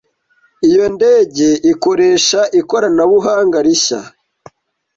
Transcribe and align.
Iyo 0.67 0.85
ndege 0.95 1.47
ikoresha 1.71 2.39
ikoranabuhanga 2.59 3.57
rishya. 3.65 3.99